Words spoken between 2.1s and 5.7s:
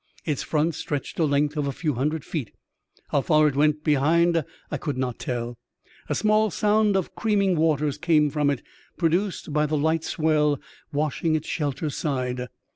feet; how far it went behind I could not tell.